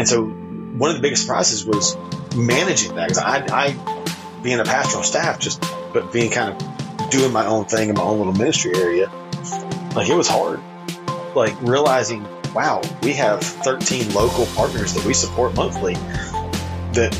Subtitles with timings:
[0.00, 1.94] And so one of the biggest surprises was
[2.34, 5.62] managing that because I, I, being a pastoral staff, just
[5.92, 9.12] but being kind of doing my own thing in my own little ministry area,
[9.94, 10.62] like it was hard.
[11.34, 15.92] Like realizing, wow, we have 13 local partners that we support monthly.
[16.94, 17.12] That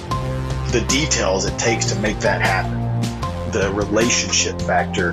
[0.72, 2.80] the details it takes to make that happen,
[3.50, 5.12] the relationship factor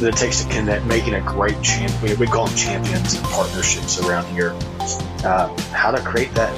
[0.00, 2.18] that it takes to connect, making a great champion.
[2.18, 4.56] We call them champions and partnerships around here.
[5.24, 6.54] Uh, how to create that,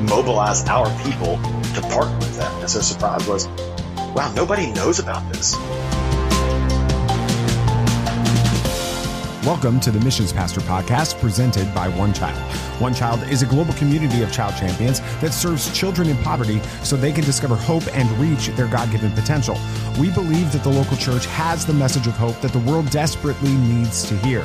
[0.00, 1.36] mobilize our people
[1.74, 2.52] to partner with that.
[2.60, 3.48] And so surprise was,
[4.14, 5.56] wow, nobody knows about this.
[9.46, 12.38] Welcome to the Missions Pastor podcast presented by One Child.
[12.82, 16.96] One Child is a global community of child champions that serves children in poverty so
[16.96, 19.56] they can discover hope and reach their God given potential.
[20.00, 23.52] We believe that the local church has the message of hope that the world desperately
[23.52, 24.40] needs to hear.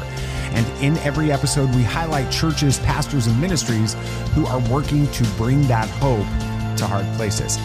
[0.51, 3.95] And in every episode, we highlight churches, pastors, and ministries
[4.35, 6.27] who are working to bring that hope
[6.77, 7.57] to hard places.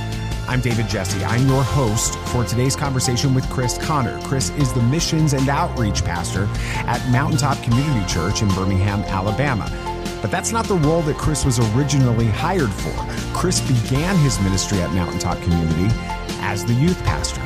[0.49, 1.23] I'm David Jesse.
[1.23, 4.19] I'm your host for today's conversation with Chris Conner.
[4.23, 6.49] Chris is the missions and outreach pastor
[6.87, 9.92] at Mountaintop Community Church in Birmingham, Alabama.
[10.23, 12.95] But that's not the role that Chris was originally hired for.
[13.37, 15.89] Chris began his ministry at Mountaintop Community
[16.41, 17.43] as the youth pastor.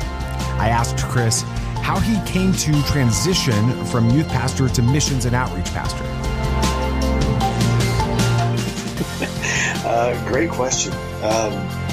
[0.59, 1.41] I asked Chris
[1.81, 6.03] how he came to transition from youth pastor to missions and outreach pastor.
[9.87, 10.93] uh, great question.
[11.23, 11.86] Um,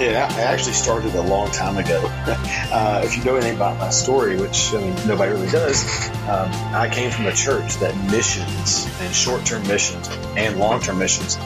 [0.00, 2.00] it actually started a long time ago.
[2.72, 6.48] Uh, if you know anything about my story, which I mean, nobody really does, um,
[6.72, 11.36] I came from a church that missions and short term missions and long term missions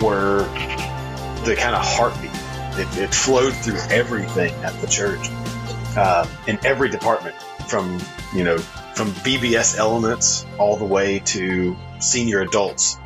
[0.00, 0.44] were
[1.44, 2.30] the kind of heartbeat.
[2.80, 5.28] It, it, flowed through everything at the church
[5.94, 7.36] uh, in every department
[7.68, 8.00] from,
[8.34, 12.96] you know, from VBS elements all the way to senior adults.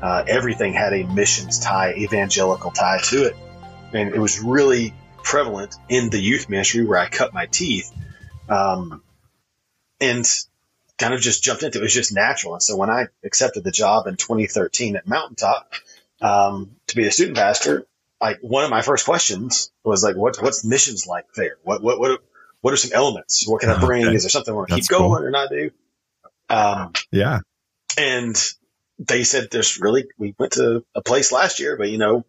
[0.00, 3.36] Uh, everything had a missions tie, evangelical tie to it
[3.92, 7.92] and it was really prevalent in the youth ministry where I cut my teeth,
[8.48, 9.02] um,
[10.00, 10.26] and
[10.98, 11.80] kind of just jumped into it.
[11.80, 12.54] It was just natural.
[12.54, 15.72] And so when I accepted the job in 2013 at Mountaintop
[16.20, 17.86] um, to be a student pastor,
[18.20, 21.56] like one of my first questions was like, "What what's missions like there?
[21.62, 22.20] What what what
[22.60, 23.48] what are some elements?
[23.48, 24.04] What can I bring?
[24.04, 24.14] Okay.
[24.14, 25.26] Is there something I want to keep going cool.
[25.26, 25.70] or not do?"
[26.50, 27.40] Um, yeah.
[27.96, 28.36] And
[28.98, 32.24] they said, "There's really." We went to a place last year, but you know,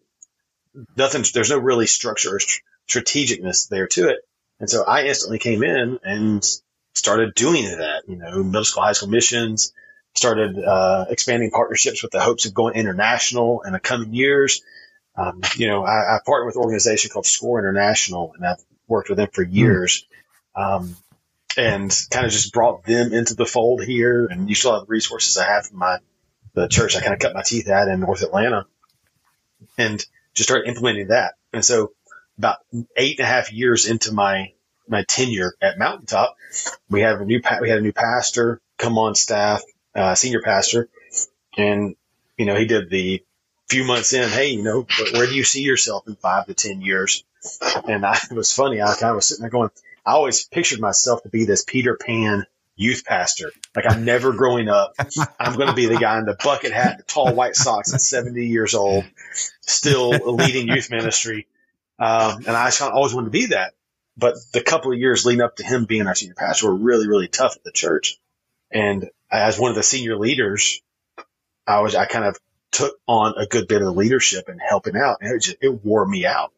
[0.96, 2.40] nothing, there's no really structure or
[2.88, 4.18] strategicness there to it.
[4.60, 6.44] And so I instantly came in and
[6.94, 9.72] started doing that, you know, middle school, high school missions,
[10.14, 14.62] started uh, expanding partnerships with the hopes of going international in the coming years.
[15.16, 19.08] Um, you know, I, I partnered with an organization called Score International, and I've worked
[19.08, 19.54] with them for hmm.
[19.54, 20.06] years.
[20.54, 20.96] Um,
[21.56, 24.26] and kind of just brought them into the fold here.
[24.26, 25.98] And you still have the resources I have from my
[26.54, 28.66] the church I kind of cut my teeth at in North Atlanta.
[29.78, 31.34] And just started implementing that.
[31.52, 31.92] And so
[32.38, 32.58] about
[32.96, 34.52] eight and a half years into my,
[34.88, 36.36] my tenure at Mountaintop,
[36.88, 39.62] we have a new, we had a new pastor come on staff,
[39.94, 40.88] uh, senior pastor.
[41.56, 41.94] And,
[42.36, 43.22] you know, he did the
[43.68, 46.82] few months in, Hey, you know, where do you see yourself in five to 10
[46.82, 47.24] years?
[47.88, 48.82] And I, it was funny.
[48.82, 49.70] I kind of was sitting there going,
[50.04, 52.44] I always pictured myself to be this Peter Pan
[52.76, 53.50] youth pastor.
[53.76, 54.94] Like I'm never growing up.
[55.38, 58.00] I'm going to be the guy in the bucket hat, the tall white socks at
[58.00, 59.04] 70 years old,
[59.60, 61.46] still leading youth ministry.
[61.98, 63.74] Um, and I always wanted to be that.
[64.16, 67.08] But the couple of years leading up to him being our senior pastor were really,
[67.08, 68.18] really tough at the church.
[68.70, 70.82] And as one of the senior leaders,
[71.66, 72.38] I was, I kind of
[72.72, 75.18] took on a good bit of the leadership and helping out.
[75.20, 76.52] And it just, it wore me out.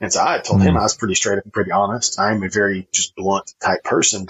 [0.00, 0.78] And so I told him mm-hmm.
[0.78, 2.18] I was pretty straight up and pretty honest.
[2.18, 4.28] I'm a very just blunt type person.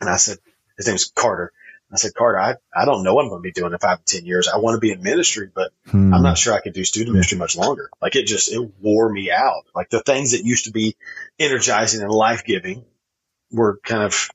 [0.00, 0.38] And I said,
[0.76, 1.52] his name's Carter.
[1.92, 4.04] I said, Carter, I, I don't know what I'm going to be doing in five
[4.04, 4.46] to 10 years.
[4.46, 6.12] I want to be in ministry, but hmm.
[6.12, 7.88] I'm not sure I could do student ministry much longer.
[8.02, 9.64] Like it just, it wore me out.
[9.74, 10.96] Like the things that used to be
[11.38, 12.84] energizing and life giving
[13.50, 14.30] were kind of,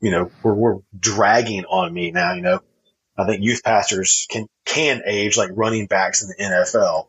[0.00, 2.60] you know, were, were dragging on me now, you know.
[3.18, 7.08] I think youth pastors can, can age like running backs in the NFL.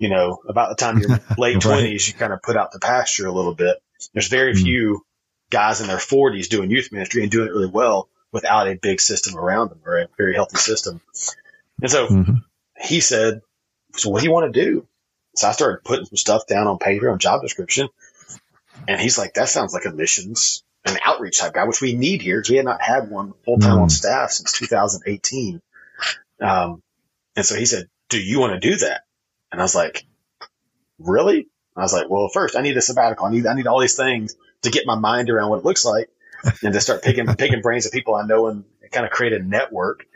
[0.00, 3.28] You know, about the time you're late twenties, you kind of put out the pasture
[3.28, 3.76] a little bit.
[4.12, 4.64] There's very hmm.
[4.64, 5.06] few
[5.50, 9.00] guys in their 40s doing youth ministry and doing it really well without a big
[9.00, 11.00] system around them or a very healthy system.
[11.80, 12.34] And so mm-hmm.
[12.80, 13.42] he said,
[13.96, 14.86] so what do you want to do?
[15.36, 17.88] So I started putting some stuff down on paper on job description.
[18.88, 22.22] And he's like, that sounds like a missions and outreach type guy, which we need
[22.22, 23.82] here because we had not had one full time mm.
[23.82, 25.62] on staff since 2018.
[26.40, 26.82] Um,
[27.36, 29.02] and so he said, do you want to do that?
[29.50, 30.04] And I was like,
[30.98, 31.48] really?
[31.76, 33.26] I was like, well, first I need a sabbatical.
[33.26, 35.84] I need, I need all these things to get my mind around what it looks
[35.84, 36.08] like
[36.62, 39.38] and to start picking, picking brains of people I know and kind of create a
[39.38, 40.06] network.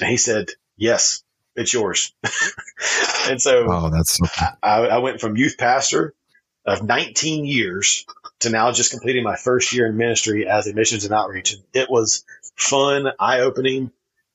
[0.00, 1.22] And he said, yes,
[1.56, 2.12] it's yours.
[3.28, 4.24] and so, oh, that's so.
[4.62, 6.14] I, I went from youth pastor
[6.64, 8.06] of 19 years
[8.40, 11.54] to now just completing my first year in ministry as a missions and outreach.
[11.54, 12.24] And it was
[12.56, 13.90] fun, eye opening.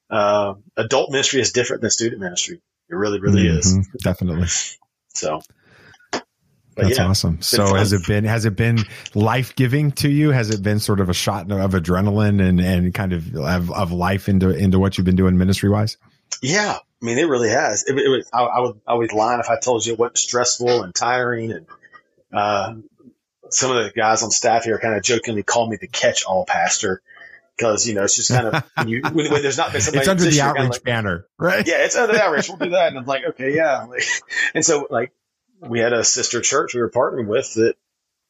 [0.09, 2.61] Uh, adult ministry is different than student ministry.
[2.89, 3.87] It really, really mm-hmm, is.
[4.03, 4.47] Definitely.
[5.13, 5.41] So
[6.75, 7.41] that's yeah, awesome.
[7.41, 7.77] So fun.
[7.77, 8.79] has it been has it been
[9.13, 10.31] life giving to you?
[10.31, 13.91] Has it been sort of a shot of adrenaline and, and kind of, of, of
[13.91, 15.97] life into into what you've been doing ministry wise?
[16.41, 17.83] Yeah, I mean it really has.
[17.87, 20.17] It, it was, I, I, would I would lie if I told you it wasn't
[20.17, 21.67] stressful and tiring and
[22.31, 22.75] uh,
[23.49, 26.45] some of the guys on staff here kind of jokingly call me the catch all
[26.45, 27.01] pastor
[27.55, 29.99] because you know it's just kind of when, you, when, when there's not been somebody
[30.01, 31.67] it's under the outreach like, banner, right?
[31.67, 32.49] Yeah, it's under the outreach.
[32.49, 33.85] We'll do that, and I'm like, okay, yeah.
[34.55, 35.11] and so like
[35.67, 37.75] we had a sister church we were partnering with that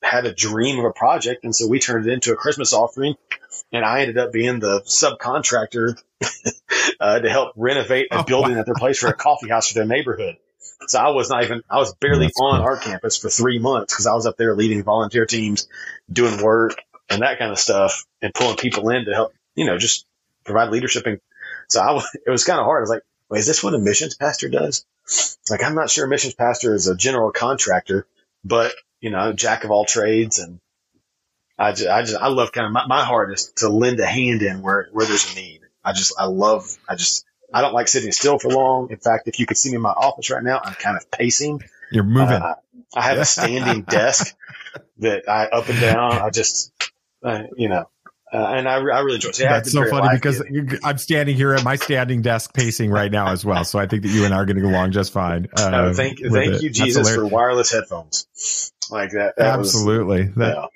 [0.01, 3.15] had a dream of a project, and so we turned it into a Christmas offering,
[3.71, 6.01] and I ended up being the subcontractor
[6.99, 8.59] uh, to help renovate a oh, building wow.
[8.59, 10.37] at their place for a coffee house for their neighborhood.
[10.87, 12.65] So I was not even, I was barely oh, on cool.
[12.65, 15.67] our campus for three months because I was up there leading volunteer teams,
[16.11, 16.75] doing work
[17.09, 20.05] and that kind of stuff and pulling people in to help, you know, just
[20.43, 21.05] provide leadership.
[21.05, 21.19] And
[21.69, 22.79] so I was, it was kind of hard.
[22.79, 24.85] I was like, wait, is this what a missions pastor does?
[25.49, 28.07] Like, I'm not sure missions pastor is a general contractor,
[28.43, 30.39] but you know, jack of all trades.
[30.39, 30.59] And
[31.59, 34.05] I just, I just, I love kind of my, my heart is to lend a
[34.05, 35.61] hand in where, where there's a need.
[35.83, 38.89] I just, I love, I just, I don't like sitting still for long.
[38.89, 41.11] In fact, if you could see me in my office right now, I'm kind of
[41.11, 41.61] pacing.
[41.91, 42.41] You're moving.
[42.41, 42.55] Uh,
[42.95, 44.35] I have a standing desk
[44.99, 46.13] that I up and down.
[46.13, 46.71] I just,
[47.23, 47.89] uh, you know,
[48.33, 49.37] uh, and I, I really enjoy it.
[49.37, 50.43] That's so funny because
[50.83, 53.63] I'm standing here at my standing desk pacing right now as well.
[53.63, 55.47] So I think that you and I are going to go along just fine.
[55.63, 59.35] Uh, no, thank thank you, Jesus, for wireless headphones like that.
[59.37, 60.25] that Absolutely.
[60.25, 60.69] Was, that,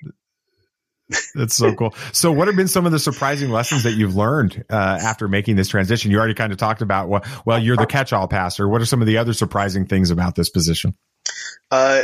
[1.10, 1.18] yeah.
[1.34, 1.94] That's so cool.
[2.12, 5.56] So, what have been some of the surprising lessons that you've learned uh, after making
[5.56, 6.10] this transition?
[6.10, 8.68] You already kind of talked about, well, well, you're the catch-all pastor.
[8.68, 10.94] What are some of the other surprising things about this position?
[11.70, 12.02] Uh,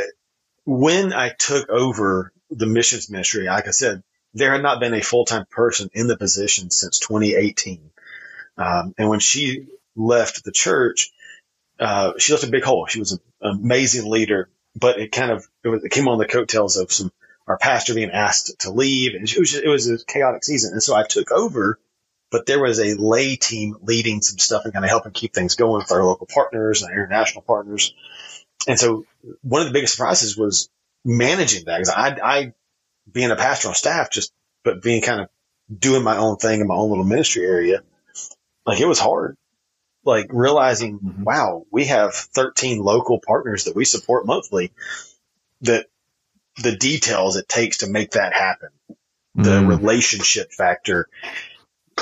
[0.65, 4.03] when I took over the missions ministry, like I said,
[4.35, 7.91] there had not been a full-time person in the position since 2018.
[8.59, 11.11] Um, and when she left the church,
[11.79, 12.87] uh, she left a big hole.
[12.87, 16.27] She was an amazing leader, but it kind of it, was, it came on the
[16.27, 17.11] coattails of some
[17.47, 20.73] our pastor being asked to leave, and it was, just, it was a chaotic season.
[20.73, 21.79] And so I took over,
[22.31, 25.55] but there was a lay team leading some stuff and kind of helping keep things
[25.55, 27.95] going with our local partners and our international partners.
[28.67, 29.05] And so
[29.43, 30.71] one of the biggest surprises was
[31.05, 32.53] managing that because I, I,
[33.11, 35.29] being a pastor on staff, just but being kind of
[35.77, 37.83] doing my own thing in my own little ministry area,
[38.67, 39.37] like it was hard.
[40.05, 41.25] Like realizing, mm-hmm.
[41.25, 44.73] wow, we have 13 local partners that we support monthly
[45.63, 45.87] that
[46.63, 48.69] the details it takes to make that happen.
[49.35, 49.69] The mm.
[49.69, 51.09] relationship factor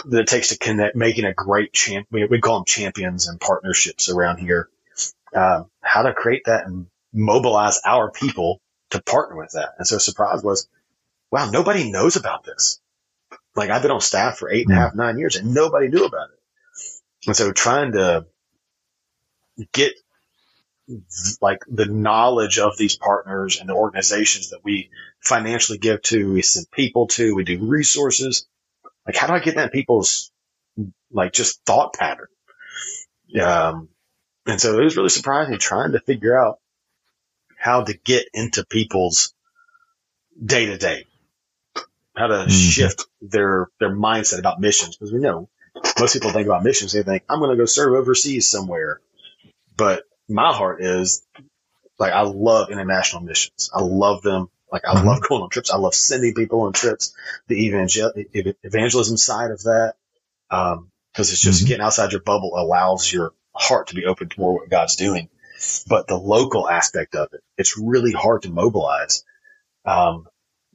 [0.04, 2.06] that it takes to connect, making a great champ.
[2.10, 4.68] We, we call them champions and partnerships around here.
[5.34, 8.60] Um, how to create that and mobilize our people
[8.90, 9.70] to partner with that.
[9.78, 10.68] And so surprise was,
[11.32, 12.80] wow, nobody knows about this.
[13.56, 16.04] Like I've been on staff for eight and a half, nine years and nobody knew
[16.04, 16.38] about it.
[17.26, 18.26] And so trying to
[19.72, 19.94] get
[21.40, 24.90] like the knowledge of these partners and the organizations that we
[25.20, 28.46] financially give to, we send people to, we do resources.
[29.06, 30.30] Like, how do I get that in people's
[31.10, 32.28] like just thought pattern?
[33.40, 33.88] Um,
[34.46, 36.58] and so it was really surprising trying to figure out
[37.56, 39.34] how to get into people's
[40.44, 41.06] day to day,
[42.16, 42.50] how to mm-hmm.
[42.50, 44.96] shift their, their mindset about missions.
[44.96, 45.48] Because we know
[45.98, 46.92] most people think about missions.
[46.92, 49.00] They think, I'm going to go serve overseas somewhere.
[49.76, 51.26] But my heart is
[51.98, 53.70] like I love international missions.
[53.74, 54.48] I love them.
[54.70, 55.06] Like I mm-hmm.
[55.06, 55.70] love going on trips.
[55.70, 57.14] I love sending people on trips.
[57.48, 58.12] The evangel-
[58.62, 59.94] evangelism side of that,
[60.48, 61.68] because um, it's just mm-hmm.
[61.68, 65.28] getting outside your bubble allows your heart to be open to more what God's doing.
[65.86, 69.24] But the local aspect of it, it's really hard to mobilize
[69.84, 70.26] um,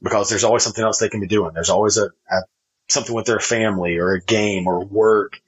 [0.02, 1.52] because there's always something else they can be doing.
[1.54, 2.42] There's always a, a
[2.88, 5.40] something with their family or a game or work,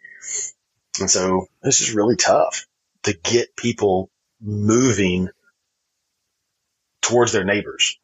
[0.99, 2.67] and so this is really tough
[3.05, 5.29] to get people moving
[7.01, 7.99] towards their neighbors,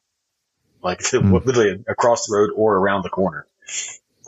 [0.83, 1.45] like mm.
[1.45, 3.47] literally across the road or around the corner.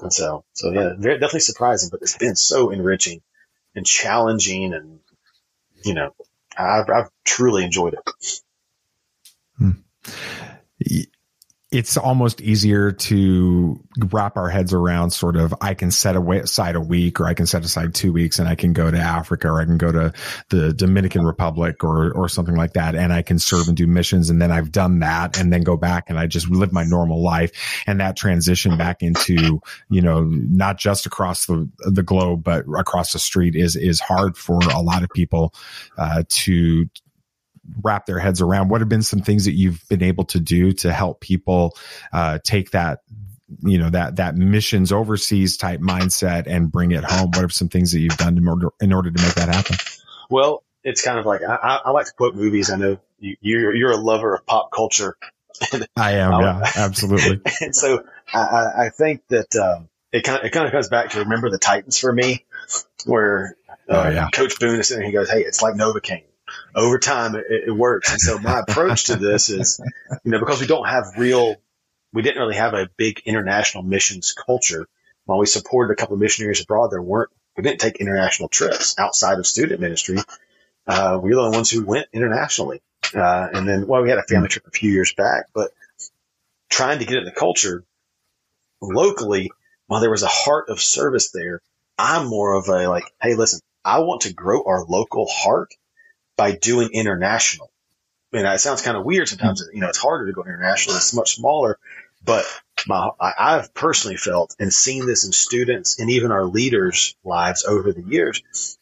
[0.00, 3.20] And so, so yeah, very, definitely surprising, but it's been so enriching
[3.74, 5.00] and challenging and,
[5.84, 6.14] you know,
[6.56, 8.40] I've, I've truly enjoyed it.
[9.58, 9.70] Hmm
[11.70, 13.78] it's almost easier to
[14.10, 17.44] wrap our heads around sort of I can set aside a week or I can
[17.44, 20.14] set aside two weeks and I can go to Africa or I can go to
[20.48, 22.94] the Dominican Republic or or something like that.
[22.94, 25.76] And I can serve and do missions and then I've done that and then go
[25.76, 27.52] back and I just live my normal life.
[27.86, 29.60] And that transition back into
[29.90, 34.38] you know not just across the the globe but across the street is is hard
[34.38, 35.52] for a lot of people
[35.98, 36.88] uh, to
[37.82, 38.68] wrap their heads around.
[38.68, 41.76] What have been some things that you've been able to do to help people
[42.12, 43.00] uh, take that
[43.62, 47.30] you know that that missions overseas type mindset and bring it home?
[47.30, 49.76] What are some things that you've done in order in order to make that happen?
[50.30, 52.70] Well, it's kind of like I, I like to quote movies.
[52.70, 55.16] I know you, you're you're a lover of pop culture.
[55.96, 57.40] I am, yeah, absolutely.
[57.60, 61.10] and so I, I think that um, it kind of it kind of comes back
[61.10, 62.44] to remember the Titans for me,
[63.06, 63.56] where
[63.88, 64.28] uh, oh, yeah.
[64.32, 66.27] Coach Boone is sitting and he goes, "Hey, it's like Novocaine
[66.74, 68.10] over time it, it works.
[68.10, 69.80] And so my approach to this is,
[70.24, 71.56] you know, because we don't have real,
[72.12, 74.86] we didn't really have a big international missions culture.
[75.24, 78.98] While we supported a couple of missionaries abroad, there weren't, we didn't take international trips
[78.98, 80.18] outside of student ministry.
[80.86, 82.80] Uh, we were the only ones who went internationally.
[83.14, 85.70] Uh, and then, well, we had a family trip a few years back, but
[86.70, 87.84] trying to get in the culture
[88.80, 89.50] locally,
[89.86, 91.60] while there was a heart of service there,
[91.98, 95.74] I'm more of a like, hey, listen, I want to grow our local heart
[96.38, 97.70] by doing international.
[98.32, 99.62] And it sounds kind of weird sometimes.
[99.74, 100.96] You know, it's harder to go international.
[100.96, 101.78] It's much smaller,
[102.24, 102.46] but
[102.86, 107.64] my, I, have personally felt and seen this in students and even our leaders' lives
[107.64, 108.78] over the years.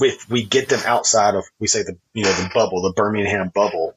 [0.00, 3.50] If we get them outside of we say the you know the bubble, the Birmingham
[3.54, 3.94] bubble,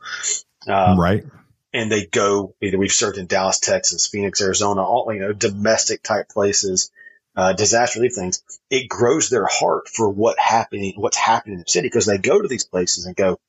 [0.68, 1.26] um, right?
[1.74, 6.02] And they go either we've served in Dallas, Texas, Phoenix, Arizona, all you know domestic
[6.02, 6.92] type places,
[7.36, 11.66] uh, disaster relief things, it grows their heart for what happening, what's happening in the
[11.68, 13.40] city because they go to these places and go,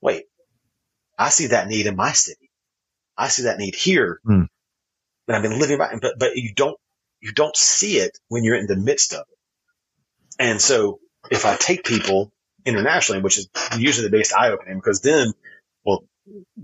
[0.00, 0.24] wait,
[1.18, 2.50] I see that need in my city.
[3.16, 4.20] I see that need here.
[4.26, 4.48] Mm.
[5.28, 6.76] And I've been living by, but, but you don't,
[7.20, 9.38] you don't see it when you're in the midst of it.
[10.38, 12.32] And so if I take people
[12.64, 13.48] internationally, which is
[13.78, 15.32] usually the biggest eye opening because then,
[15.84, 16.04] well,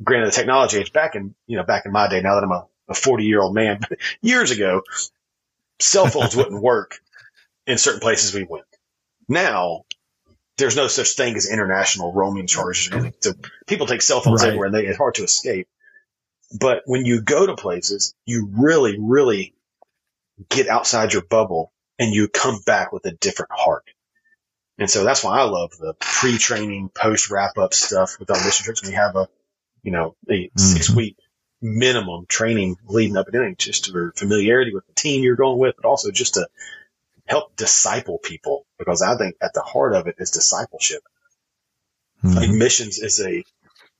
[0.02, 2.52] granted the technology age back in, you know, back in my day, now that I'm
[2.52, 3.80] a, a 40 year old man,
[4.20, 4.82] years ago,
[5.80, 7.00] cell phones wouldn't work
[7.66, 8.64] in certain places we went.
[9.28, 9.84] Now,
[10.56, 12.90] there's no such thing as international roaming charges.
[13.20, 13.32] So
[13.66, 14.48] people take cell phones right.
[14.48, 15.68] everywhere and they, it's hard to escape.
[16.58, 19.54] But when you go to places, you really, really
[20.48, 23.84] get outside your bubble and you come back with a different heart.
[24.78, 28.86] And so that's why I love the pre-training, post-wrap-up stuff with our mission trips.
[28.86, 29.28] We have a,
[29.82, 30.58] you know, a mm-hmm.
[30.58, 31.17] six-week
[31.60, 35.74] minimum training leading up to it, just for familiarity with the team you're going with,
[35.76, 36.48] but also just to
[37.26, 41.02] help disciple people because I think at the heart of it is discipleship.
[42.24, 42.36] Mm-hmm.
[42.36, 43.44] Like missions is a,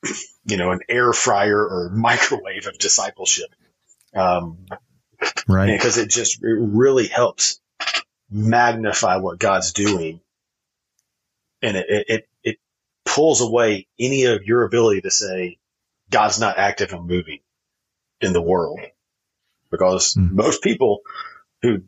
[0.45, 3.51] you know, an air fryer or microwave of discipleship.
[4.15, 4.67] Um,
[5.47, 5.73] right.
[5.73, 7.61] Because it just, it really helps
[8.31, 10.21] magnify what God's doing.
[11.61, 12.57] And it, it, it
[13.05, 15.59] pulls away any of your ability to say,
[16.11, 17.41] God's not active and moving
[18.21, 18.81] in the world
[19.71, 20.31] because mm.
[20.31, 21.01] most people
[21.63, 21.83] who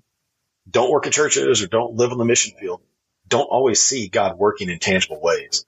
[0.70, 2.80] don't work in churches or don't live on the mission field
[3.28, 5.64] don't always see God working in tangible ways.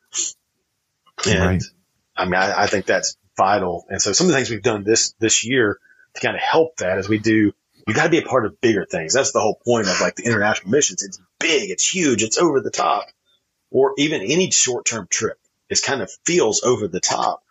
[1.27, 1.63] And right.
[2.17, 3.87] I mean, I, I, think that's vital.
[3.89, 5.79] And so some of the things we've done this, this year
[6.15, 7.53] to kind of help that is we do,
[7.87, 9.15] you got to be a part of bigger things.
[9.15, 11.05] That's the whole point of like the international missions.
[11.05, 11.71] It's big.
[11.71, 12.23] It's huge.
[12.23, 13.07] It's over the top
[13.71, 15.39] or even any short term trip.
[15.69, 17.45] It kind of feels over the top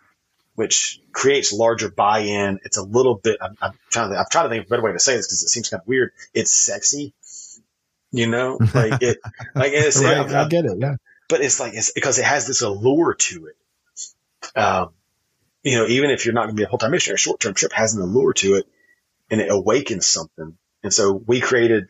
[0.55, 2.59] which creates larger buy-in.
[2.63, 3.37] It's a little bit.
[3.41, 4.17] I'm, I'm trying to.
[4.17, 5.81] I'm trying to think of a better way to say this because it seems kind
[5.81, 6.11] of weird.
[6.33, 7.13] It's sexy,
[8.11, 9.19] you know, like it.
[9.55, 10.77] Like it's, right, I, I get it.
[10.79, 10.95] Yeah,
[11.29, 14.57] but it's like it's because it has this allure to it.
[14.57, 14.89] Um,
[15.63, 17.71] you know, even if you're not going to be a full-time missionary, a short-term trip
[17.73, 18.67] has an allure to it,
[19.29, 20.57] and it awakens something.
[20.83, 21.89] And so we created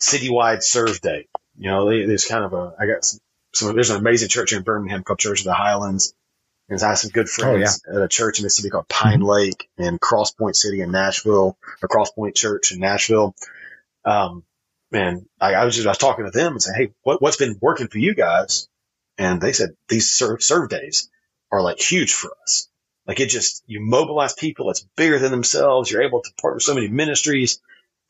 [0.00, 1.28] citywide serve day.
[1.58, 2.74] You know, there's kind of a.
[2.78, 3.20] I got some.
[3.52, 6.14] some there's an amazing church in Birmingham called Church of the Highlands
[6.70, 7.98] because I have some good friends oh, yeah.
[7.98, 9.28] at a church in Mississippi called Pine mm-hmm.
[9.28, 13.34] Lake and Cross Point City in Nashville, or Cross Point Church in Nashville.
[14.04, 14.44] Um,
[14.92, 17.38] and I, I was just, I was talking to them and saying, Hey, what, what's
[17.38, 18.68] been working for you guys?
[19.18, 21.10] And they said these serve, serve days
[21.50, 22.68] are like huge for us.
[23.04, 24.70] Like it just, you mobilize people.
[24.70, 25.90] It's bigger than themselves.
[25.90, 27.60] You're able to partner with so many ministries.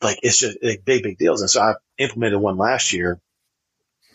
[0.03, 1.41] Like it's just big, big deals.
[1.41, 3.19] And so I implemented one last year.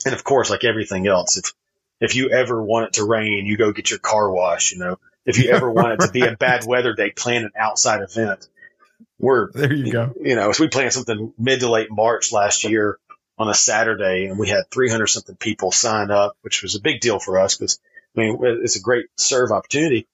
[0.05, 1.53] And of course, like everything else, if
[2.01, 4.99] if you ever want it to rain, you go get your car wash, you know.
[5.25, 8.49] If you ever want it to be a bad weather day, plan an outside event.
[9.19, 10.15] We're there you go.
[10.21, 12.99] You know, so we planned something mid to late March last year
[13.39, 17.01] on a Saturday and we had 300 something people sign up, which was a big
[17.01, 17.79] deal for us because
[18.17, 20.07] I mean, it's a great serve opportunity.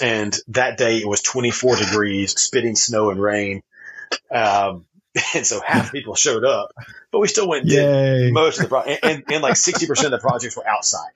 [0.00, 3.62] And that day it was 24 degrees, spitting snow and rain.
[4.30, 4.86] Um,
[5.34, 6.72] and so half the people showed up,
[7.10, 8.24] but we still went and Yay.
[8.24, 11.12] did most of the pro- and, and, and like 60% of the projects were outside.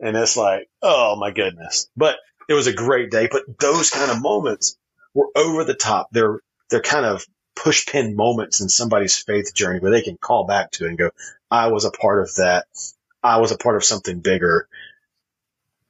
[0.00, 1.88] And it's like, oh my goodness.
[1.96, 2.16] But
[2.48, 3.28] it was a great day.
[3.30, 4.76] But those kind of moments
[5.14, 6.08] were over the top.
[6.10, 10.46] They're, they're kind of push pin moments in somebody's faith journey where they can call
[10.46, 11.10] back to it and go,
[11.50, 12.66] I was a part of that.
[13.22, 14.66] I was a part of something bigger,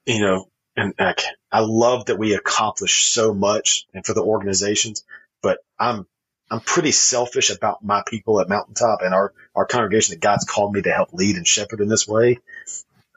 [0.04, 1.14] you know, and I,
[1.52, 5.04] I love that we accomplish so much and for the organizations,
[5.42, 6.06] but I'm,
[6.50, 10.74] I'm pretty selfish about my people at Mountaintop and our, our congregation that God's called
[10.74, 12.38] me to help lead and shepherd in this way.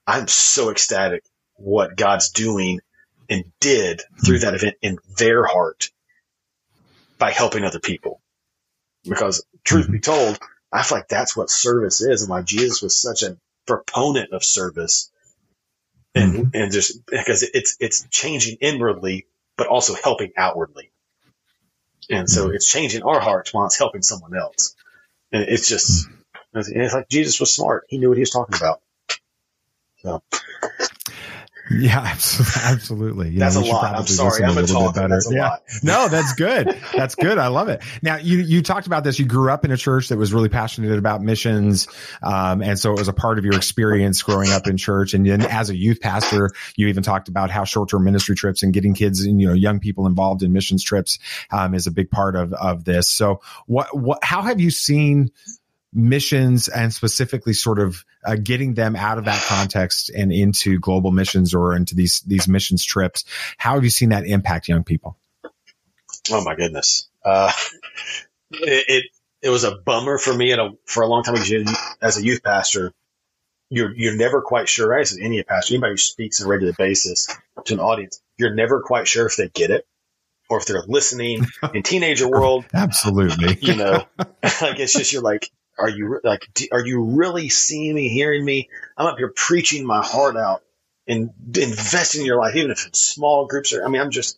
[0.06, 1.24] I'm so ecstatic
[1.56, 2.82] what God's doing
[3.30, 5.90] and did through that event in their heart
[7.18, 8.22] by helping other people.
[9.04, 10.12] Because truth be mm-hmm.
[10.12, 10.40] told,
[10.72, 14.44] I feel like that's what service is and why Jesus was such a proponent of
[14.44, 15.12] service
[16.14, 16.50] and, mm-hmm.
[16.54, 19.26] and just because it's, it's changing inwardly,
[19.58, 20.92] but also helping outwardly.
[22.10, 22.56] And so mm-hmm.
[22.56, 24.76] it's changing our hearts while it's helping someone else.
[25.32, 26.80] And it's just, mm-hmm.
[26.82, 27.86] it's like Jesus was smart.
[27.90, 28.82] He knew what he was talking about.
[30.02, 30.22] So
[31.72, 32.00] Yeah,
[32.64, 33.30] absolutely.
[33.30, 33.96] You That's know, a lot.
[33.96, 34.44] I'm sorry.
[34.44, 35.08] I'm a little bit talker.
[35.08, 35.50] That's a yeah.
[35.50, 35.64] lot.
[35.84, 36.78] No, that's good.
[36.94, 37.38] That's good.
[37.38, 37.82] I love it.
[38.02, 39.18] Now, you you talked about this.
[39.18, 41.88] You grew up in a church that was really passionate about missions,
[42.22, 45.14] um, and so it was a part of your experience growing up in church.
[45.14, 48.64] And then, as a youth pastor, you even talked about how short term ministry trips
[48.64, 51.20] and getting kids and you know young people involved in missions trips
[51.52, 53.10] um, is a big part of of this.
[53.10, 55.32] So, what what how have you seen?
[55.94, 61.12] Missions and specifically sort of uh, getting them out of that context and into global
[61.12, 63.26] missions or into these these missions trips.
[63.58, 65.18] How have you seen that impact young people?
[66.32, 67.10] Oh my goodness.
[67.24, 67.52] Uh,
[68.52, 69.06] it, it,
[69.42, 71.36] it was a bummer for me a, for a long time
[72.02, 72.94] as a youth pastor,
[73.70, 77.28] you're, you're never quite sure, as any pastor, anybody who speaks on a regular basis
[77.66, 79.86] to an audience, you're never quite sure if they get it
[80.50, 82.66] or if they're listening in teenager world.
[82.74, 83.58] absolutely.
[83.62, 88.10] You know, like it's just, you're like, are you like, are you really seeing me,
[88.10, 88.70] hearing me?
[88.98, 90.64] I'm up here preaching my heart out
[91.08, 94.38] and investing in your life, even if it's small groups or, I mean, I'm just,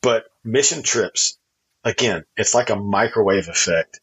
[0.00, 1.38] but mission trips,
[1.84, 4.00] again, it's like a microwave effect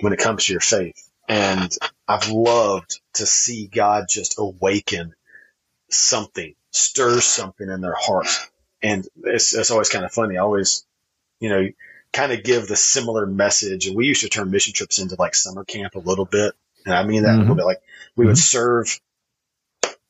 [0.00, 1.10] when it comes to your faith.
[1.28, 1.74] And
[2.06, 5.14] I've loved to see God just awaken
[5.90, 8.28] something, stir something in their heart.
[8.82, 10.36] And it's, it's always kind of funny.
[10.36, 10.84] I always,
[11.38, 11.68] you know,
[12.12, 13.86] kind of give the similar message.
[13.86, 16.54] And we used to turn mission trips into like summer camp a little bit.
[16.84, 17.58] And I mean that a little Mhm.
[17.58, 17.82] bit like
[18.16, 19.00] we would serve,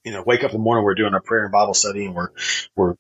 [0.04, 2.14] you know, wake up in the morning, we're doing our prayer and Bible study and
[2.14, 2.30] we're,
[2.74, 2.94] we're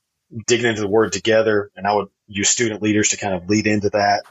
[0.46, 1.70] digging into the word together.
[1.76, 4.24] And I would use student leaders to kind of lead into that,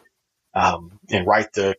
[0.54, 1.76] um, and write the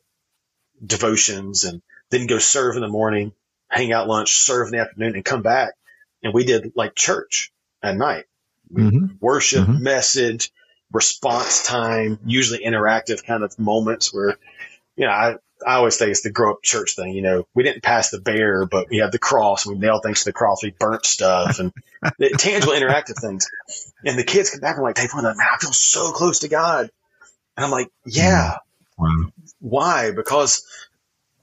[0.84, 3.32] devotions and then go serve in the morning,
[3.68, 5.74] hang out lunch, serve in the afternoon and come back.
[6.22, 8.24] And we did like church at night,
[8.72, 9.18] Mhm.
[9.20, 9.80] worship, Mhm.
[9.80, 10.50] message,
[10.92, 14.36] response time, usually interactive kind of moments where,
[14.96, 17.12] you know, I, I always think it's the grow up church thing.
[17.14, 19.66] You know, we didn't pass the bear, but we had the cross.
[19.66, 20.62] We nailed things to the cross.
[20.62, 21.72] We burnt stuff and
[22.18, 23.48] the tangible interactive things.
[24.04, 26.90] And the kids come back and like, Dave, man, I feel so close to God.
[27.56, 28.56] And I'm like, yeah,
[28.98, 29.24] mm.
[29.24, 30.10] wow why?
[30.10, 30.64] Because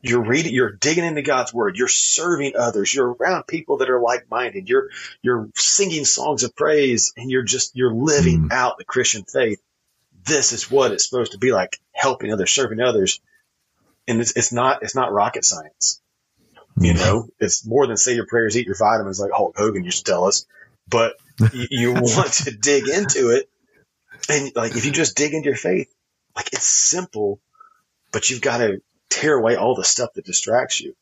[0.09, 1.77] you're reading, you're digging into God's word.
[1.77, 2.93] You're serving others.
[2.93, 4.69] You're around people that are like minded.
[4.69, 4.89] You're,
[5.21, 8.51] you're singing songs of praise and you're just, you're living mm.
[8.51, 9.61] out the Christian faith.
[10.25, 13.19] This is what it's supposed to be like helping others, serving others.
[14.07, 16.01] And it's, it's not, it's not rocket science.
[16.79, 16.97] You mm.
[16.97, 20.11] know, it's more than say your prayers, eat your vitamins like Hulk Hogan used to
[20.11, 20.45] tell us,
[20.87, 21.15] but
[21.53, 23.49] you, you want to dig into it.
[24.29, 25.93] And like, if you just dig into your faith,
[26.35, 27.39] like it's simple,
[28.11, 30.95] but you've got to tear away all the stuff that distracts you.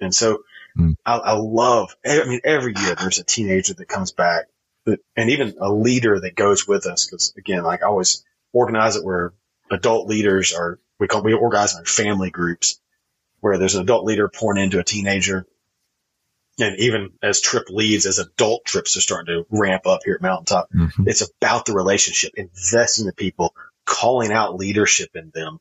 [0.00, 0.42] And so
[0.74, 0.96] Mm.
[1.04, 4.46] I, I love, I mean, every year there's a teenager that comes back
[4.86, 7.10] that, and even a leader that goes with us.
[7.10, 9.34] Cause again, like I always organize it where
[9.70, 12.80] adult leaders are, we call, we organize our family groups
[13.40, 15.46] where there's an adult leader pouring into a teenager.
[16.58, 20.22] And even as trip leads, as adult trips are starting to ramp up here at
[20.22, 21.06] Mountaintop, Mhm.
[21.06, 25.60] it's about the relationship, invest in the people, calling out leadership in them.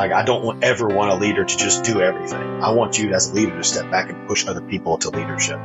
[0.00, 2.40] Like I don't ever want a leader to just do everything.
[2.40, 5.58] I want you as a leader to step back and push other people to leadership.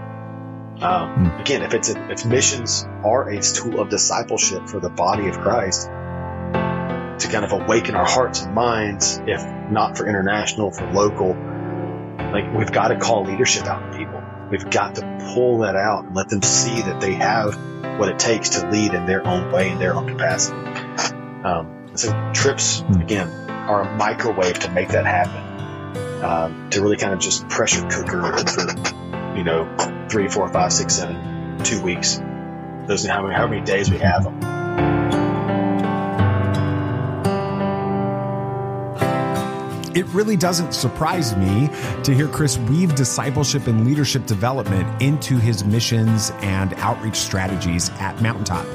[0.81, 1.39] Um, Hmm.
[1.39, 5.39] Again, if it's a, if missions are a tool of discipleship for the body of
[5.39, 11.29] Christ, to kind of awaken our hearts and minds, if not for international, for local,
[12.33, 14.21] like we've got to call leadership out in people.
[14.51, 17.55] We've got to pull that out and let them see that they have
[17.97, 20.57] what it takes to lead in their own way, in their own capacity.
[21.45, 22.99] Um, so trips, Hmm.
[22.99, 25.43] again, are a microwave to make that happen.
[26.23, 30.95] Um, to really kind of just pressure cooker for, you know, three, four, five, six,
[30.95, 32.21] seven, two weeks.
[32.87, 34.54] Those are how many, how many days we have them.
[39.95, 41.69] It really doesn't surprise me
[42.03, 48.21] to hear Chris weave discipleship and leadership development into his missions and outreach strategies at
[48.21, 48.65] Mountaintop.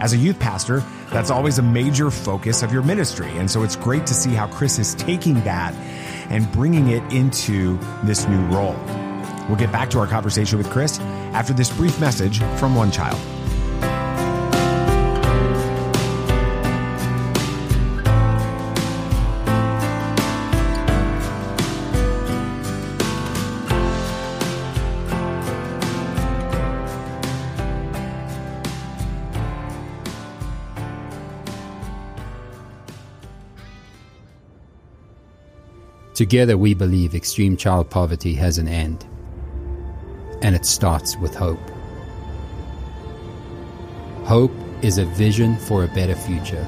[0.00, 3.30] As a youth pastor, that's always a major focus of your ministry.
[3.38, 5.72] And so it's great to see how Chris is taking that
[6.28, 8.76] and bringing it into this new role.
[9.48, 11.00] We'll get back to our conversation with Chris
[11.32, 13.18] after this brief message from One Child.
[36.16, 39.04] Together, we believe extreme child poverty has an end,
[40.40, 41.60] and it starts with hope.
[44.24, 44.50] Hope
[44.80, 46.66] is a vision for a better future,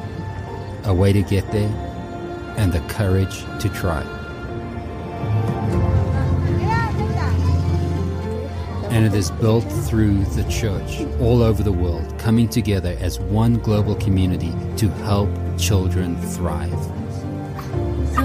[0.84, 1.70] a way to get there,
[2.58, 4.02] and the courage to try.
[8.90, 13.54] And it is built through the church all over the world, coming together as one
[13.60, 16.97] global community to help children thrive.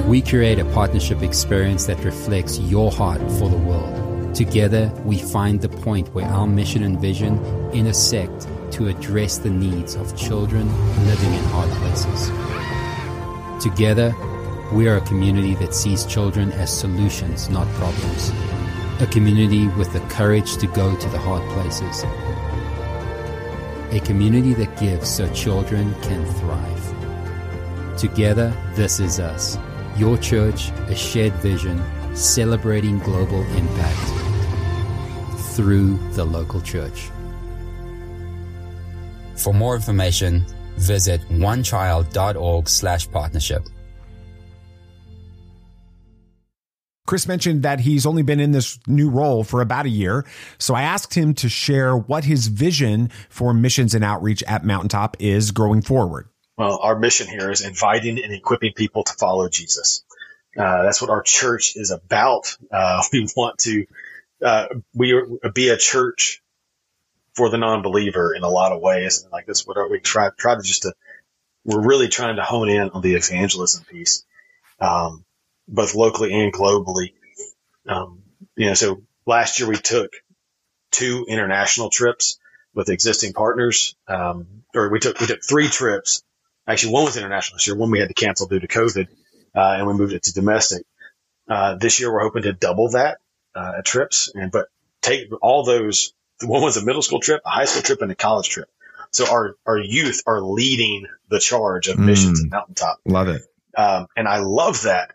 [0.02, 4.36] We create a partnership experience that reflects your heart for the world.
[4.36, 7.38] Together, we find the point where our mission and vision
[7.72, 10.68] intersect to address the needs of children
[11.06, 12.32] living in hard places.
[13.64, 14.14] Together,
[14.74, 18.32] we are a community that sees children as solutions, not problems.
[19.00, 22.04] A community with the courage to go to the hard places.
[23.92, 27.98] A community that gives so children can thrive.
[27.98, 29.58] Together, this is us.
[29.98, 31.82] Your church, a shared vision,
[32.16, 34.10] celebrating global impact
[35.56, 37.12] through the local church.
[39.36, 40.46] For more information,
[40.78, 43.64] visit onechild.org slash partnership.
[47.06, 50.26] Chris mentioned that he's only been in this new role for about a year.
[50.58, 55.18] So I asked him to share what his vision for missions and outreach at Mountaintop
[55.20, 56.30] is going forward.
[56.58, 60.04] Well, our mission here is inviting and equipping people to follow Jesus.
[60.58, 62.56] Uh, that's what our church is about.
[62.72, 63.86] Uh, we want to
[64.44, 66.42] uh, we be a church
[67.34, 69.24] for the non-believer in a lot of ways.
[69.24, 70.94] And like this, what are we try try to just to
[71.66, 74.26] we're really trying to hone in on the evangelism piece,
[74.80, 75.24] um,
[75.68, 77.14] both locally and globally.
[77.88, 78.22] Um,
[78.56, 80.12] you know, so last year we took
[80.92, 82.38] two international trips
[82.76, 86.24] with existing partners, um, or we took we took three trips
[86.68, 87.76] Actually, one was international this year.
[87.76, 89.08] One we had to cancel due to COVID,
[89.56, 90.86] uh, and we moved it to domestic.
[91.50, 93.18] Uh, this year we're hoping to double that
[93.56, 94.68] uh, trips, and but
[95.02, 96.14] take all those.
[96.42, 98.70] One was a middle school trip, a high school trip, and a college trip.
[99.12, 103.00] So our our youth are leading the charge of missions mm, at Mountaintop.
[103.06, 103.42] Love it,
[103.78, 105.12] um, and I love that.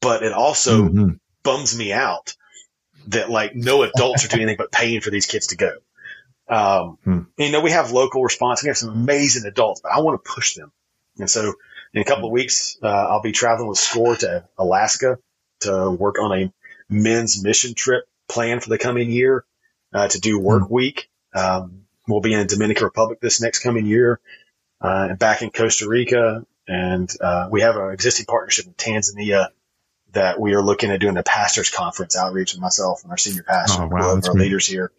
[0.00, 1.08] But it also mm-hmm.
[1.42, 2.34] bums me out
[3.08, 5.72] that like no adults are doing anything but paying for these kids to go.
[6.48, 7.20] Um, hmm.
[7.38, 8.62] You know, we have local response.
[8.62, 10.72] We have some amazing adults, but I want to push them.
[11.18, 11.54] And so
[11.92, 15.18] in a couple of weeks, uh, I'll be traveling with SCORE to Alaska
[15.60, 16.52] to work on a
[16.88, 19.44] men's mission trip plan for the coming year,
[19.92, 20.74] uh, to do work mm-hmm.
[20.74, 21.10] week.
[21.34, 24.20] Um, we'll be in the Dominican Republic this next coming year,
[24.80, 26.44] uh, and back in Costa Rica.
[26.66, 29.48] And, uh, we have an existing partnership in Tanzania
[30.12, 33.42] that we are looking at doing a pastors conference outreach with myself and our senior
[33.42, 34.90] pastor, oh, wow, our leaders here.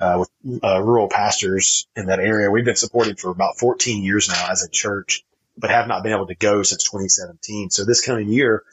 [0.00, 2.50] Uh, with uh, rural pastors in that area.
[2.50, 5.24] We've been supporting for about 14 years now as a church
[5.56, 7.70] but have not been able to go since 2017.
[7.70, 8.64] So this coming year,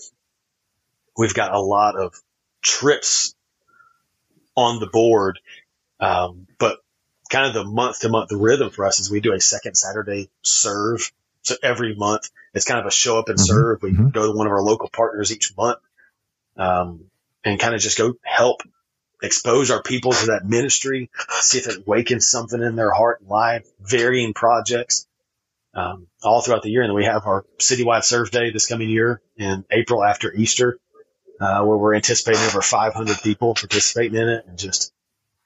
[1.17, 2.15] we've got a lot of
[2.62, 3.36] trips
[4.56, 5.39] on the board.
[6.00, 6.80] Um, but
[7.30, 10.30] kind of the month to month rhythm for us is we do a second Saturday
[10.41, 11.12] serve.
[11.44, 13.46] So every month it's kind of a show up and mm-hmm.
[13.46, 13.82] serve.
[13.82, 14.10] We mm-hmm.
[14.10, 15.80] go to one of our local partners each month,
[16.58, 17.06] um,
[17.44, 18.62] and kind of just go help
[19.24, 23.30] expose our people to that ministry, see if it wakens something in their heart and
[23.30, 25.08] life, varying projects
[25.73, 26.81] um, all throughout the year.
[26.81, 30.79] And then we have our citywide serve day this coming year in April after Easter,
[31.39, 34.93] uh, where we're anticipating over 500 people participating in it and just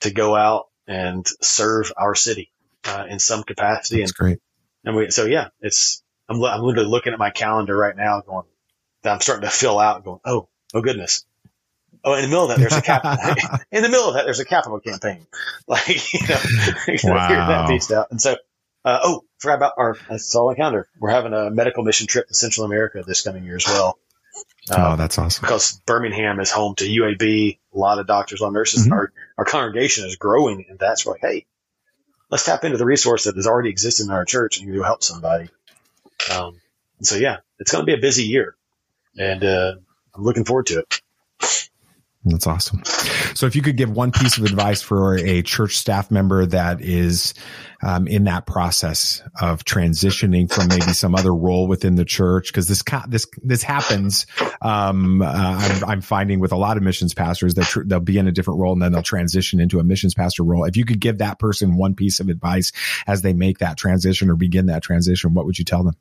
[0.01, 2.51] to go out and serve our city,
[2.85, 4.01] uh, in some capacity.
[4.01, 4.39] That's and, great.
[4.83, 8.45] And we, so yeah, it's, I'm, I'm literally looking at my calendar right now going,
[9.03, 11.25] that I'm starting to fill out going, Oh, oh goodness.
[12.03, 13.03] Oh, in the middle of that, there's a cap.
[13.71, 15.25] in the middle of that, there's a capital campaign.
[15.67, 16.37] Like, you know,
[17.15, 17.47] wow.
[17.47, 18.11] that beast out.
[18.11, 18.35] And so,
[18.85, 20.85] uh, oh, forgot about our, that's all I counted.
[20.99, 23.97] We're having a medical mission trip to Central America this coming year as well.
[24.71, 25.41] oh, um, that's awesome.
[25.41, 28.83] Because Birmingham is home to UAB, a lot of doctors, a lot of nurses.
[28.83, 28.93] Mm-hmm.
[28.93, 31.47] Our, our congregation is growing and that's like, hey,
[32.29, 35.03] let's tap into the resource that has already existed in our church and go help
[35.03, 35.49] somebody.
[36.31, 36.61] Um,
[37.01, 38.55] so yeah, it's going to be a busy year
[39.17, 39.75] and, uh,
[40.13, 41.01] I'm looking forward to it.
[42.27, 42.83] That's awesome.
[43.35, 46.81] So, if you could give one piece of advice for a church staff member that
[46.81, 47.35] is
[47.83, 52.67] um, in that process of transitioning from maybe some other role within the church, because
[52.67, 54.25] this this this happens.
[54.63, 58.17] Um, uh, I'm, I'm, finding with a lot of missions pastors that tr- they'll be
[58.17, 60.65] in a different role and then they'll transition into a missions pastor role.
[60.65, 62.71] If you could give that person one piece of advice
[63.05, 65.93] as they make that transition or begin that transition, what would you tell them?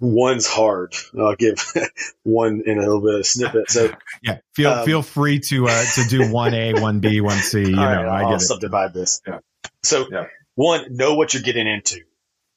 [0.00, 0.94] One's hard.
[1.18, 1.58] I'll give
[2.22, 3.70] one in a little bit of snippet.
[3.70, 7.38] So yeah, feel um, feel free to uh, to do one A, one B, one
[7.38, 7.60] C.
[7.60, 8.40] You know, right, I get I'll it.
[8.40, 9.20] subdivide this.
[9.26, 9.38] Yeah.
[9.82, 10.26] So yeah.
[10.54, 12.00] one, know what you're getting into.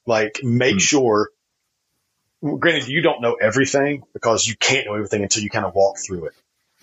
[0.05, 0.81] Like make mm.
[0.81, 1.29] sure.
[2.41, 5.97] Granted, you don't know everything because you can't know everything until you kind of walk
[5.97, 6.33] through it.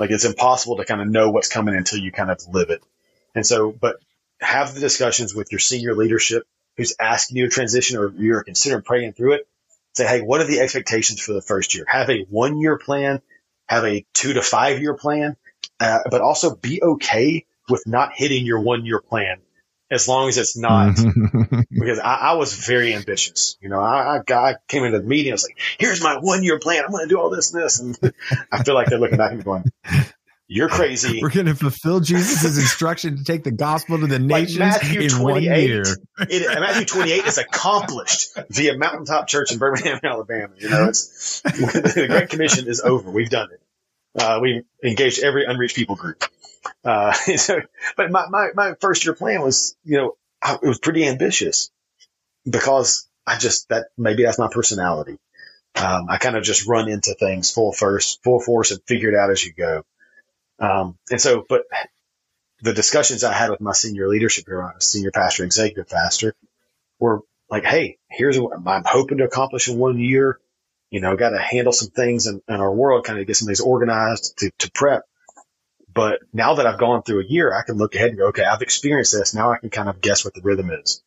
[0.00, 2.82] Like it's impossible to kind of know what's coming until you kind of live it.
[3.36, 3.96] And so, but
[4.40, 6.44] have the discussions with your senior leadership
[6.76, 9.48] who's asking you to transition or you're considering praying through it
[9.94, 11.84] say, hey, what are the expectations for the first year?
[11.88, 13.22] Have a one year plan,
[13.66, 15.36] have a two to five year plan,
[15.80, 19.38] uh, but also be okay with not hitting your one year plan
[19.90, 20.96] as long as it's not
[21.70, 23.56] because I, I, was very ambitious.
[23.60, 25.32] You know, I, I, I came into the meeting.
[25.32, 26.84] I was like, here's my one year plan.
[26.84, 27.80] I'm going to do all this and this.
[27.80, 27.98] And
[28.52, 29.64] I feel like they're looking back and going,
[30.46, 31.20] you're crazy.
[31.22, 35.00] We're going to fulfill Jesus' instruction to take the gospel to the nations like Matthew
[35.00, 35.82] in 28, one year.
[36.20, 40.54] it, Matthew 28 is accomplished via Mountaintop Church in Birmingham, Alabama.
[40.58, 43.10] You know, it's, the Great Commission is over.
[43.10, 43.60] We've done it.
[44.20, 46.24] Uh, we engaged every unreached people group.
[46.84, 47.60] Uh, so,
[47.96, 51.70] but my, my, my first year plan was, you know, I, it was pretty ambitious
[52.48, 55.18] because I just, that maybe that's my personality.
[55.76, 59.16] Um, I kind of just run into things full first, full force and figure it
[59.16, 59.82] out as you go.
[60.58, 61.64] Um, and so, but
[62.62, 66.34] the discussions I had with my senior leadership here, senior pastor, executive pastor,
[66.98, 70.38] were like, Hey, here's what I'm hoping to accomplish in one year.
[70.90, 73.46] You know, got to handle some things in, in, our world, kind of get some
[73.46, 75.02] things organized to, to prep.
[75.92, 78.44] But now that I've gone through a year, I can look ahead and go, okay,
[78.44, 79.34] I've experienced this.
[79.34, 81.02] Now I can kind of guess what the rhythm is.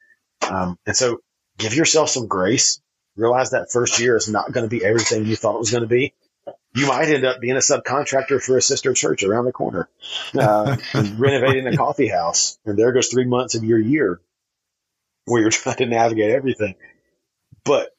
[0.49, 1.19] Um, and so
[1.57, 2.81] give yourself some grace.
[3.15, 5.81] Realize that first year is not going to be everything you thought it was going
[5.81, 6.13] to be
[6.75, 9.89] you might end up being a subcontractor for a sister church around the corner,
[10.37, 10.77] uh,
[11.17, 12.59] renovating a coffee house.
[12.65, 14.21] And there goes three months of your year
[15.25, 16.75] where you're trying to navigate everything.
[17.63, 17.89] But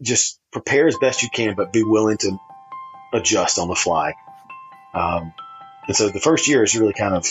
[0.00, 2.38] just prepare as best you can, but be willing to
[3.12, 4.14] adjust on the fly.
[4.94, 5.32] Um,
[5.86, 7.26] and so the first year is really kind of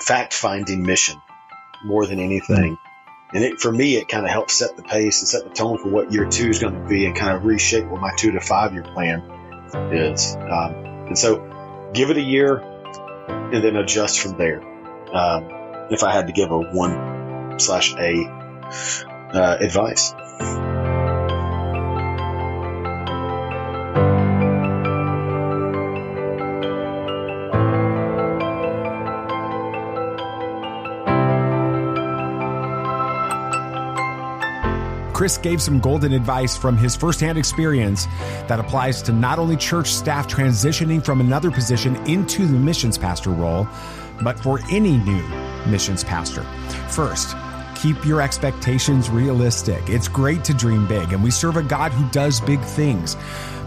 [0.00, 1.20] fact finding mission
[1.84, 2.76] more than anything.
[2.76, 2.89] Mm-hmm.
[3.32, 5.78] And it, for me, it kind of helps set the pace and set the tone
[5.78, 8.32] for what year two is going to be and kind of reshape what my two
[8.32, 9.20] to five year plan
[9.92, 10.34] is.
[10.36, 10.74] Um,
[11.06, 14.62] and so give it a year and then adjust from there.
[15.14, 15.48] Um,
[15.90, 18.24] if I had to give a one slash a
[19.32, 20.12] uh, advice.
[35.20, 38.06] Chris gave some golden advice from his firsthand experience
[38.48, 43.28] that applies to not only church staff transitioning from another position into the missions pastor
[43.28, 43.68] role,
[44.22, 45.22] but for any new
[45.66, 46.42] missions pastor.
[46.88, 47.36] First,
[47.76, 49.82] keep your expectations realistic.
[49.90, 53.14] It's great to dream big, and we serve a God who does big things.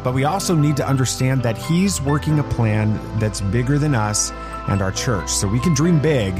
[0.03, 4.31] But we also need to understand that He's working a plan that's bigger than us
[4.69, 5.29] and our church.
[5.29, 6.33] So we can dream big,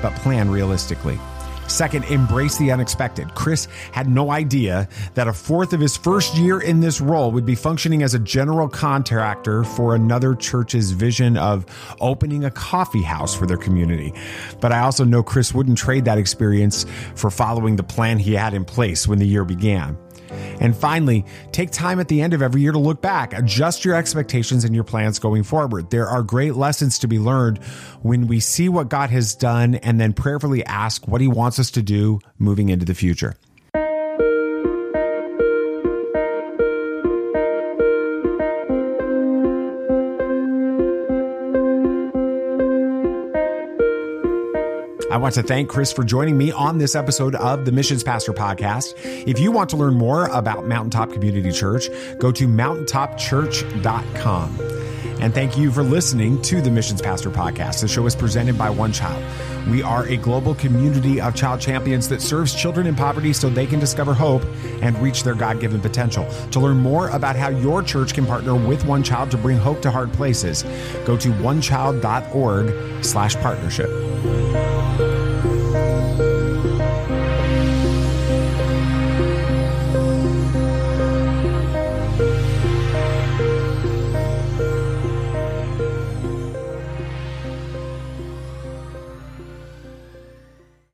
[0.00, 1.18] but plan realistically.
[1.66, 3.34] Second, embrace the unexpected.
[3.34, 7.46] Chris had no idea that a fourth of his first year in this role would
[7.46, 11.66] be functioning as a general contractor for another church's vision of
[12.00, 14.12] opening a coffee house for their community.
[14.60, 18.54] But I also know Chris wouldn't trade that experience for following the plan he had
[18.54, 19.96] in place when the year began.
[20.60, 23.94] And finally, take time at the end of every year to look back, adjust your
[23.94, 25.90] expectations and your plans going forward.
[25.90, 27.58] There are great lessons to be learned
[28.02, 31.70] when we see what God has done and then prayerfully ask what He wants us
[31.72, 33.34] to do moving into the future.
[45.14, 48.32] I want to thank Chris for joining me on this episode of the Missions Pastor
[48.32, 48.94] Podcast.
[49.28, 54.60] If you want to learn more about Mountaintop Community Church, go to mountaintopchurch.com.
[55.20, 57.80] And thank you for listening to the Missions Pastor Podcast.
[57.80, 59.22] The show is presented by One Child.
[59.68, 63.66] We are a global community of child champions that serves children in poverty so they
[63.66, 64.42] can discover hope
[64.82, 66.28] and reach their God given potential.
[66.50, 69.80] To learn more about how your church can partner with One Child to bring hope
[69.82, 70.64] to hard places,
[71.04, 74.03] go to onechild.org slash partnership.